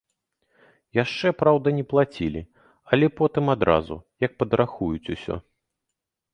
[1.03, 2.41] Яшчэ, праўда, не плацілі,
[2.93, 3.95] але потым адразу,
[4.27, 5.35] як падрахуюць усё.